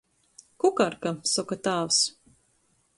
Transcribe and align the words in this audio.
"Kukarka," 0.63 1.11
soka 1.35 1.61
tāvs. 1.69 2.03